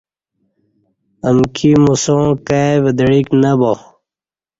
[1.27, 3.71] امکی موساں کائی ودعیک نہ با